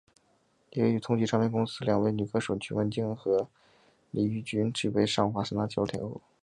[0.71, 3.47] 也与同期唱片公司两位女歌手许美静和
[4.09, 6.19] 李翊君誉为上华三大销售天后。